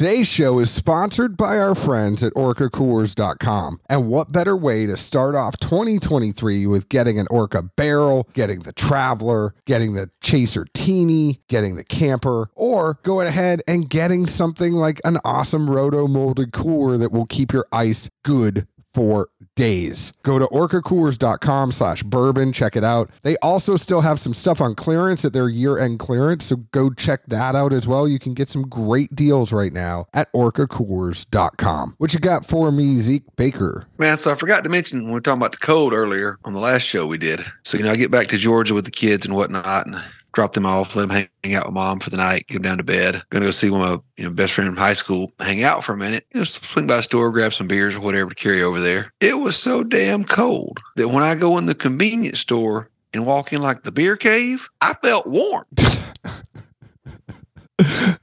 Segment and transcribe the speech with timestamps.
[0.00, 3.82] Today's show is sponsored by our friends at OrcaCoolers.com.
[3.86, 8.72] And what better way to start off 2023 with getting an Orca barrel, getting the
[8.72, 15.02] Traveler, getting the Chaser Teeny, getting the Camper, or going ahead and getting something like
[15.04, 20.12] an awesome roto molded cooler that will keep your ice good for days.
[20.22, 22.52] Go to orcacoolers.com slash bourbon.
[22.52, 23.10] Check it out.
[23.22, 27.20] They also still have some stuff on clearance at their year-end clearance, so go check
[27.26, 28.08] that out as well.
[28.08, 31.94] You can get some great deals right now at orcacoolers.com.
[31.98, 33.86] What you got for me, Zeke Baker?
[33.98, 36.52] Man, so I forgot to mention when we were talking about the cold earlier on
[36.52, 37.40] the last show we did.
[37.64, 40.02] So, you know, I get back to Georgia with the kids and whatnot, and
[40.32, 42.62] drop them off, let them hang, hang out with mom for the night, get them
[42.62, 43.22] down to bed.
[43.30, 45.84] Gonna go see one of my you know best friend from high school, hang out
[45.84, 48.36] for a minute, you know, swing by the store, grab some beers or whatever to
[48.36, 49.12] carry over there.
[49.20, 53.52] It was so damn cold that when I go in the convenience store and walk
[53.52, 55.64] in like the beer cave, I felt warm.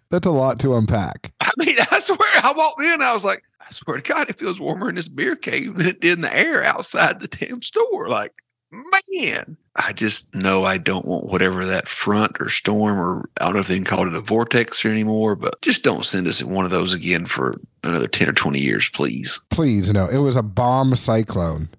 [0.09, 1.34] That's a lot to unpack.
[1.41, 4.39] I mean, I swear, I walked in, I was like, I swear to God, it
[4.39, 7.62] feels warmer in this beer cave than it did in the air outside the damn
[7.62, 8.07] store.
[8.07, 8.32] Like,
[8.71, 13.54] man, I just know I don't want whatever that front or storm or I don't
[13.54, 16.65] know if they can call it a vortex anymore, but just don't send us one
[16.65, 19.40] of those again for another 10 or 20 years, please.
[19.49, 20.07] Please, no.
[20.07, 21.70] It was a bomb cyclone.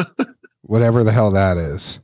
[0.62, 2.00] Whatever the hell that is.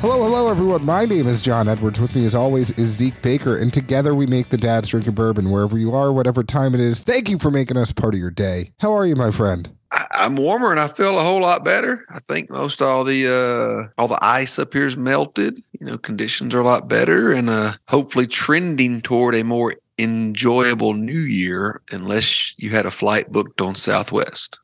[0.00, 0.84] Hello, hello, everyone.
[0.84, 1.98] My name is John Edwards.
[1.98, 5.50] With me, as always, is Zeke Baker, and together we make the Dad's Drinking Bourbon
[5.50, 7.00] wherever you are, whatever time it is.
[7.00, 8.68] Thank you for making us part of your day.
[8.78, 9.68] How are you, my friend?
[10.12, 12.04] I'm warmer and I feel a whole lot better.
[12.10, 15.58] I think most all the uh, all the ice up here is melted.
[15.80, 20.94] You know, conditions are a lot better and uh, hopefully trending toward a more enjoyable
[20.94, 24.60] new year, unless you had a flight booked on Southwest.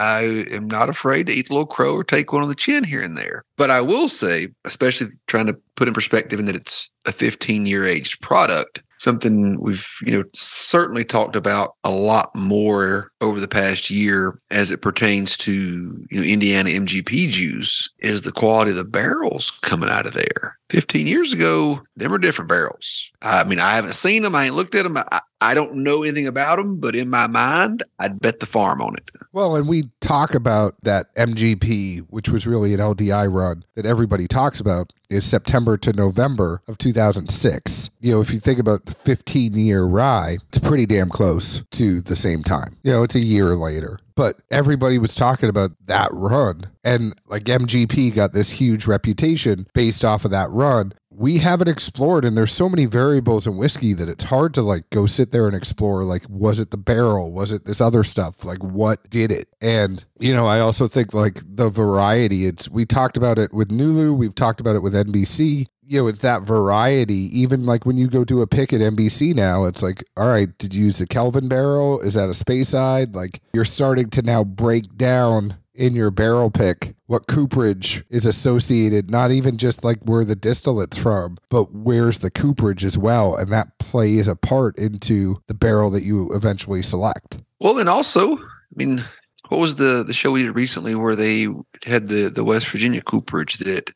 [0.50, 2.84] I am not afraid to eat a little crow or take one on the chin
[2.86, 3.44] here and there.
[3.58, 7.66] But I will say, especially trying to put in perspective in that it's a 15
[7.66, 13.48] year aged product, something we've you know certainly talked about a lot more over the
[13.48, 18.78] past year as it pertains to you know Indiana MGP juice is the quality of
[18.78, 20.58] the barrels coming out of there.
[20.70, 23.12] 15 years ago, them were different barrels.
[23.22, 24.36] I mean, I haven't seen them.
[24.36, 24.98] I ain't looked at them.
[24.98, 28.82] I, I don't know anything about them, but in my mind, I'd bet the farm
[28.82, 29.12] on it.
[29.34, 34.26] Well, and we talk about that MGP, which was really an LDI run that everybody
[34.26, 37.90] talks about, is September to November of 2006.
[38.00, 42.00] You know, if you think about the 15 year rye, it's pretty damn close to
[42.02, 42.78] the same time.
[42.84, 44.00] You know, it's a year later.
[44.16, 46.68] But everybody was talking about that run.
[46.84, 52.26] And like MGP got this huge reputation based off of that run we haven't explored
[52.26, 55.46] and there's so many variables in whiskey that it's hard to like go sit there
[55.46, 57.32] and explore like was it the barrel?
[57.32, 58.44] Was it this other stuff?
[58.44, 59.48] Like what did it?
[59.62, 63.70] And you know i also think like the variety it's we talked about it with
[63.70, 67.30] nulu we've talked about it with nbc you know it's that variety.
[67.40, 70.58] Even like when you go do a pick at nbc now it's like all right
[70.58, 72.00] did you use a kelvin barrel?
[72.02, 76.96] Is that a Speyside like you're starting to now break down in your barrel pick
[77.08, 82.32] what cooperage is associated, not even just like where the distillate's from, but where's the
[82.32, 83.36] cooperage as well.
[83.36, 87.42] And that plays a part into the barrel that you eventually select.
[87.60, 89.04] Well, and also, I mean,
[89.50, 91.48] what was the the show we did recently where they
[91.86, 93.92] had the the West Virginia cooperage that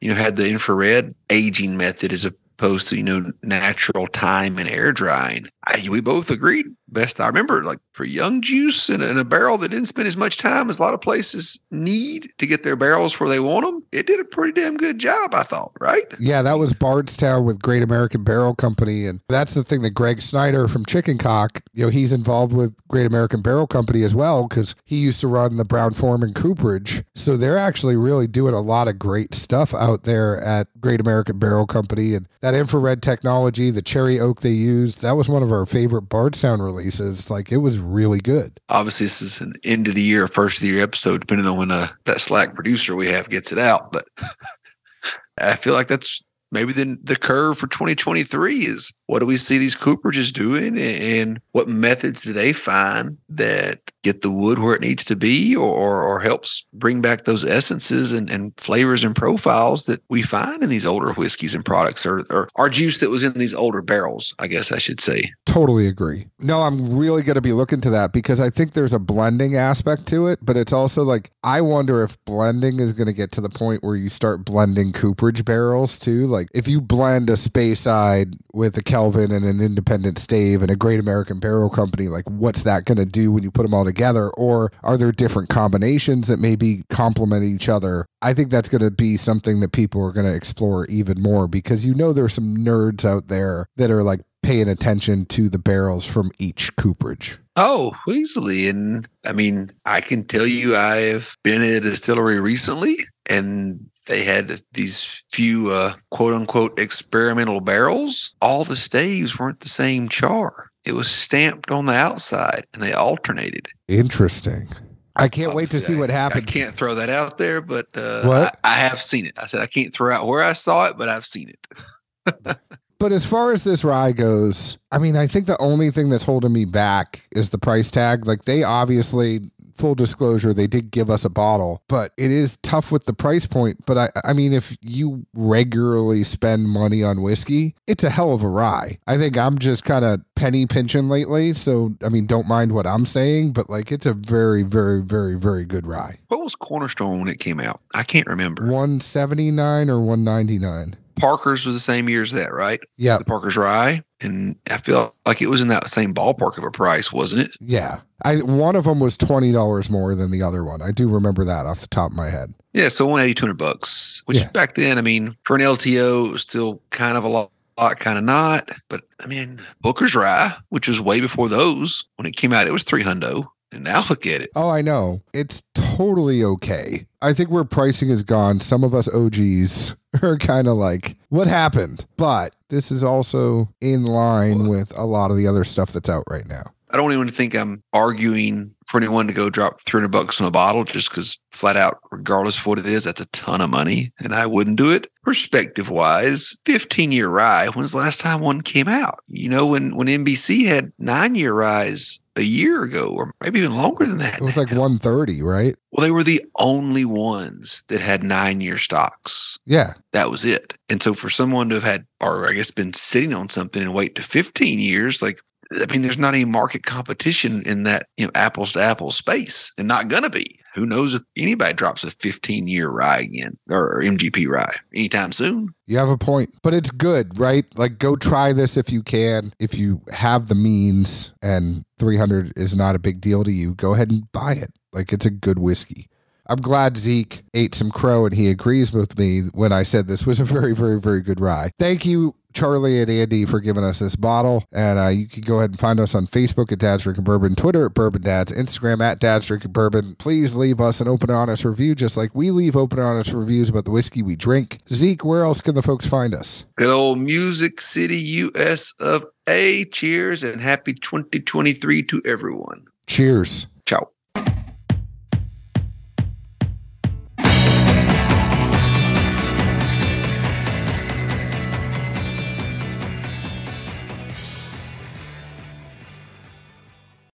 [0.00, 4.68] you know had the infrared aging method as opposed to you know natural time and
[4.68, 5.48] air drying?
[5.64, 6.66] I, we both agreed.
[6.88, 10.36] Best I remember, like for young juice in a, barrel that didn't spend as much
[10.36, 13.82] time as a lot of places need to get their barrels where they want them.
[13.92, 15.72] It did a pretty damn good job, I thought.
[15.80, 16.04] Right?
[16.18, 20.20] Yeah, that was Bardstown with Great American Barrel Company, and that's the thing that Greg
[20.20, 24.48] Snyder from Chicken Cock, you know, he's involved with Great American Barrel Company as well
[24.48, 27.04] because he used to run the Brown Forman Cooperage.
[27.14, 31.38] So they're actually really doing a lot of great stuff out there at Great American
[31.38, 35.51] Barrel Company, and that infrared technology, the cherry oak they used, that was one of
[35.52, 37.30] our favorite Bardstown releases.
[37.30, 38.58] Like it was really good.
[38.68, 41.56] Obviously, this is an end of the year, first of the year episode, depending on
[41.56, 43.92] when uh, that Slack producer we have gets it out.
[43.92, 44.06] But
[45.38, 49.58] I feel like that's maybe the the curve for 2023 is what do we see
[49.58, 54.80] these cooperages doing and what methods do they find that get the wood where it
[54.80, 59.84] needs to be or or helps bring back those essences and, and flavors and profiles
[59.84, 63.22] that we find in these older whiskeys and products or, or our juice that was
[63.22, 66.24] in these older barrels i guess i should say Totally agree.
[66.38, 69.54] No, I'm really going to be looking to that because I think there's a blending
[69.54, 73.32] aspect to it, but it's also like I wonder if blending is going to get
[73.32, 76.26] to the point where you start blending cooperage barrels too.
[76.26, 80.76] Like if you blend a Speyside with a Kelvin and an Independent Stave and a
[80.76, 83.84] Great American Barrel Company, like what's that going to do when you put them all
[83.84, 83.91] together?
[84.36, 88.06] Or are there different combinations that maybe complement each other?
[88.20, 91.48] I think that's going to be something that people are going to explore even more
[91.48, 95.58] because you know there's some nerds out there that are like paying attention to the
[95.58, 97.38] barrels from each cooperage.
[97.56, 98.68] Oh, easily.
[98.68, 102.96] And I mean, I can tell you I've been at a distillery recently
[103.26, 108.34] and they had these few uh, quote unquote experimental barrels.
[108.40, 110.71] All the staves weren't the same char.
[110.84, 113.68] It was stamped on the outside and they alternated.
[113.88, 114.68] Interesting.
[115.14, 116.42] I can't wait to Obviously, see what I- happens.
[116.44, 118.58] I can't throw that out there, but uh, What?
[118.64, 119.34] I, I have seen it.
[119.38, 122.56] I said I can't throw out where I saw it, but I've seen it.
[122.98, 126.22] But as far as this ride goes, I mean, I think the only thing that's
[126.22, 128.28] holding me back is the price tag.
[128.28, 129.40] Like they obviously
[129.74, 133.46] full disclosure, they did give us a bottle, but it is tough with the price
[133.46, 133.84] point.
[133.86, 138.42] But I I mean, if you regularly spend money on whiskey, it's a hell of
[138.42, 138.98] a rye.
[139.06, 141.52] I think I'm just kind of penny pinching lately.
[141.52, 145.38] So I mean, don't mind what I'm saying, but like it's a very, very, very,
[145.38, 146.18] very good rye.
[146.28, 147.80] What was Cornerstone when it came out?
[147.94, 148.62] I can't remember.
[148.62, 150.96] 179 or 199.
[151.22, 152.80] Parker's was the same year as that, right?
[152.96, 153.16] Yeah.
[153.18, 156.70] The Parker's Rye, and I feel like it was in that same ballpark of a
[156.70, 157.56] price, wasn't it?
[157.60, 158.00] Yeah.
[158.24, 160.82] I one of them was twenty dollars more than the other one.
[160.82, 162.48] I do remember that off the top of my head.
[162.74, 164.48] Yeah, so 180, 200 bucks, which Yeah.
[164.50, 167.98] back then, I mean, for an LTO, it was still kind of a lot, lot
[168.00, 168.70] kind of not.
[168.88, 172.72] But I mean, Booker's Rye, which was way before those, when it came out, it
[172.72, 173.46] was three hundo.
[173.72, 174.50] And now look at it.
[174.54, 175.22] Oh, I know.
[175.32, 177.06] It's totally okay.
[177.22, 181.46] I think where pricing is gone, some of us OGs are kind of like, what
[181.46, 182.06] happened?
[182.16, 186.24] But this is also in line with a lot of the other stuff that's out
[186.28, 186.64] right now.
[186.92, 190.50] I don't even think I'm arguing for anyone to go drop 300 bucks on a
[190.50, 194.10] bottle just because flat out, regardless of what it is, that's a ton of money
[194.18, 195.06] and I wouldn't do it.
[195.22, 199.20] Perspective wise, 15 year rye, when's the last time one came out?
[199.28, 203.76] You know, when, when NBC had nine year ryes a year ago, or maybe even
[203.76, 204.38] longer than that.
[204.38, 204.80] It was like now.
[204.80, 205.76] 130, right?
[205.90, 209.58] Well, they were the only ones that had nine year stocks.
[209.66, 209.94] Yeah.
[210.12, 210.74] That was it.
[210.88, 213.94] And so for someone to have had, or I guess been sitting on something and
[213.94, 215.40] wait to 15 years, like,
[215.72, 219.72] I mean, there's not any market competition in that, you know, apples to apples space
[219.78, 220.58] and not going to be.
[220.74, 225.74] Who knows if anybody drops a 15 year rye again or MGP rye anytime soon.
[225.86, 227.66] You have a point, but it's good, right?
[227.76, 229.52] Like, go try this if you can.
[229.58, 233.94] If you have the means and 300 is not a big deal to you, go
[233.94, 234.72] ahead and buy it.
[234.92, 236.08] Like, it's a good whiskey.
[236.46, 240.26] I'm glad Zeke ate some crow and he agrees with me when I said this
[240.26, 241.70] was a very, very, very good rye.
[241.78, 244.64] Thank you, Charlie and Andy, for giving us this bottle.
[244.72, 247.54] And uh, you can go ahead and find us on Facebook at Dad's Drinking Bourbon,
[247.54, 250.16] Twitter at Bourbon Dads, Instagram at Dad's Drinking Bourbon.
[250.16, 253.84] Please leave us an open, honest review, just like we leave open, honest reviews about
[253.84, 254.78] the whiskey we drink.
[254.92, 256.64] Zeke, where else can the folks find us?
[256.76, 259.84] Good old Music City, US of A.
[259.86, 262.84] Cheers and happy 2023 to everyone.
[263.06, 263.66] Cheers.